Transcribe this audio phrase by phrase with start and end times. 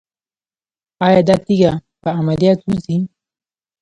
[1.05, 2.97] ایا دا تیږه په عملیات وځي؟